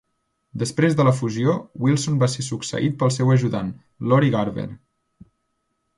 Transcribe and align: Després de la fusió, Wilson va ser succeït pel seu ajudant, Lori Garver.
Després 0.61 0.95
de 0.99 1.05
la 1.07 1.13
fusió, 1.17 1.53
Wilson 1.87 2.17
va 2.25 2.31
ser 2.37 2.47
succeït 2.47 2.97
pel 3.03 3.15
seu 3.19 3.33
ajudant, 3.35 3.73
Lori 4.13 4.33
Garver. 4.37 4.69